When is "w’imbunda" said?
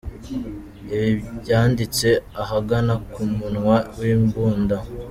3.99-4.77